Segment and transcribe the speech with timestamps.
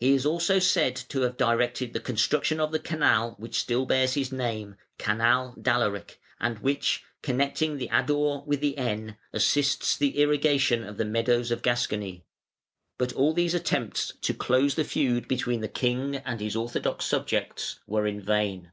[0.00, 4.14] He is also said to have directed the construction of the canal, which still bears
[4.14, 10.82] his name (Canal d'Alaric), and which, connecting the Adour with the Aisne, assists the irrigation
[10.82, 12.24] of the meadows of Gascony.
[12.98, 17.78] But all these attempts to close the feud between the king and his orthodox subjects
[17.86, 18.72] were vain.